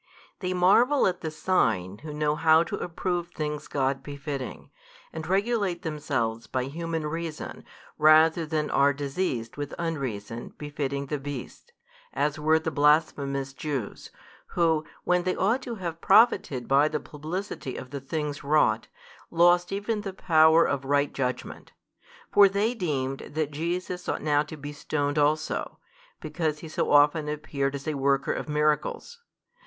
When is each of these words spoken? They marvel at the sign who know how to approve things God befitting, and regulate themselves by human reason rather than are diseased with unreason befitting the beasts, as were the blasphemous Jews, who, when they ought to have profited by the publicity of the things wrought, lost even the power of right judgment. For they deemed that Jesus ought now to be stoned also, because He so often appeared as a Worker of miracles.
They 0.39 0.51
marvel 0.51 1.05
at 1.05 1.21
the 1.21 1.29
sign 1.29 1.99
who 1.99 2.11
know 2.11 2.33
how 2.35 2.63
to 2.63 2.75
approve 2.77 3.27
things 3.27 3.67
God 3.67 4.01
befitting, 4.01 4.71
and 5.13 5.27
regulate 5.27 5.83
themselves 5.83 6.47
by 6.47 6.63
human 6.63 7.05
reason 7.05 7.63
rather 7.99 8.47
than 8.47 8.71
are 8.71 8.93
diseased 8.93 9.57
with 9.57 9.75
unreason 9.77 10.55
befitting 10.57 11.05
the 11.05 11.19
beasts, 11.19 11.69
as 12.13 12.39
were 12.39 12.57
the 12.57 12.71
blasphemous 12.71 13.53
Jews, 13.53 14.09
who, 14.55 14.83
when 15.03 15.21
they 15.21 15.35
ought 15.35 15.61
to 15.61 15.75
have 15.75 16.01
profited 16.01 16.67
by 16.67 16.87
the 16.87 16.99
publicity 16.99 17.75
of 17.77 17.91
the 17.91 18.01
things 18.01 18.43
wrought, 18.43 18.87
lost 19.29 19.71
even 19.71 20.01
the 20.01 20.13
power 20.13 20.65
of 20.65 20.83
right 20.83 21.13
judgment. 21.13 21.73
For 22.33 22.49
they 22.49 22.73
deemed 22.73 23.19
that 23.19 23.51
Jesus 23.51 24.09
ought 24.09 24.23
now 24.23 24.41
to 24.41 24.57
be 24.57 24.73
stoned 24.73 25.19
also, 25.19 25.77
because 26.19 26.57
He 26.61 26.67
so 26.69 26.91
often 26.91 27.29
appeared 27.29 27.75
as 27.75 27.87
a 27.87 27.93
Worker 27.93 28.33
of 28.33 28.49
miracles. 28.49 29.19